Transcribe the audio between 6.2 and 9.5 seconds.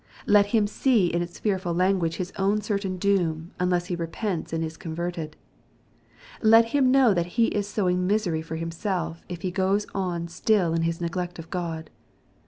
Let him know that he is sowing misery for himself, if